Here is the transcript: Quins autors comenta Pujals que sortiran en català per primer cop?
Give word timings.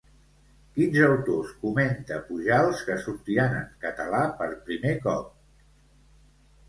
Quins 0.77 0.95
autors 1.07 1.51
comenta 1.65 2.17
Pujals 2.31 2.81
que 2.89 2.97
sortiran 3.03 3.53
en 3.61 3.69
català 3.87 4.23
per 4.41 4.49
primer 4.71 4.99
cop? 5.05 5.31